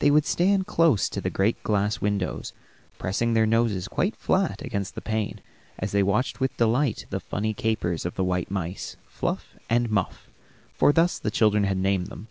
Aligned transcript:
They 0.00 0.10
would 0.10 0.26
stand 0.26 0.66
close 0.66 1.08
to 1.10 1.20
the 1.20 1.30
great 1.30 1.62
glass 1.62 2.00
window, 2.00 2.42
pressing 2.98 3.34
their 3.34 3.46
noses 3.46 3.86
quite 3.86 4.16
flat 4.16 4.60
against 4.62 4.96
the 4.96 5.00
pane, 5.00 5.40
as 5.78 5.92
they 5.92 6.02
watched 6.02 6.40
with 6.40 6.56
delight 6.56 7.06
the 7.10 7.20
funny 7.20 7.54
capers 7.54 8.04
of 8.04 8.16
the 8.16 8.24
white 8.24 8.50
mice, 8.50 8.96
Fluff 9.06 9.54
and 9.70 9.88
Muff, 9.88 10.28
for 10.74 10.92
thus 10.92 11.20
the 11.20 11.30
children 11.30 11.62
had 11.62 11.78
named 11.78 12.08
them. 12.08 12.26